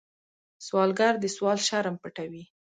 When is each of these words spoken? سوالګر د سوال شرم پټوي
سوالګر 0.65 1.13
د 1.19 1.25
سوال 1.35 1.57
شرم 1.67 1.95
پټوي 2.01 2.43